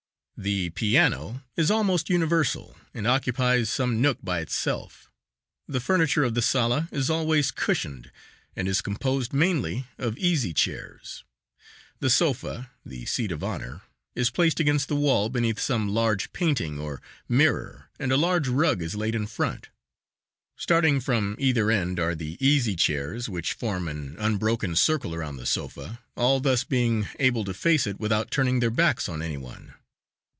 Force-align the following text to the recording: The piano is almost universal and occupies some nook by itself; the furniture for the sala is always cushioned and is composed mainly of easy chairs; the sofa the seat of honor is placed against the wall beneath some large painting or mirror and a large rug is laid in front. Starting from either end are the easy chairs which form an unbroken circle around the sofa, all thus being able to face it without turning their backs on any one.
The 0.43 0.71
piano 0.71 1.43
is 1.55 1.69
almost 1.69 2.09
universal 2.09 2.75
and 2.95 3.05
occupies 3.05 3.69
some 3.69 4.01
nook 4.01 4.17
by 4.23 4.39
itself; 4.39 5.07
the 5.67 5.79
furniture 5.79 6.23
for 6.25 6.31
the 6.31 6.41
sala 6.41 6.89
is 6.91 7.11
always 7.11 7.51
cushioned 7.51 8.09
and 8.55 8.67
is 8.67 8.81
composed 8.81 9.33
mainly 9.33 9.85
of 9.99 10.17
easy 10.17 10.51
chairs; 10.51 11.23
the 11.99 12.09
sofa 12.09 12.71
the 12.83 13.05
seat 13.05 13.31
of 13.31 13.43
honor 13.43 13.83
is 14.15 14.31
placed 14.31 14.59
against 14.59 14.87
the 14.87 14.95
wall 14.95 15.29
beneath 15.29 15.59
some 15.59 15.87
large 15.89 16.33
painting 16.33 16.79
or 16.79 17.03
mirror 17.29 17.91
and 17.99 18.11
a 18.11 18.17
large 18.17 18.47
rug 18.47 18.81
is 18.81 18.95
laid 18.95 19.13
in 19.13 19.27
front. 19.27 19.69
Starting 20.55 20.99
from 20.99 21.35
either 21.37 21.69
end 21.69 21.99
are 21.99 22.15
the 22.15 22.43
easy 22.43 22.75
chairs 22.75 23.29
which 23.29 23.53
form 23.53 23.87
an 23.87 24.15
unbroken 24.17 24.75
circle 24.75 25.13
around 25.13 25.37
the 25.37 25.45
sofa, 25.45 25.99
all 26.17 26.39
thus 26.39 26.63
being 26.63 27.07
able 27.19 27.45
to 27.45 27.53
face 27.53 27.85
it 27.85 27.99
without 27.99 28.31
turning 28.31 28.59
their 28.59 28.71
backs 28.71 29.07
on 29.07 29.21
any 29.21 29.37
one. 29.37 29.75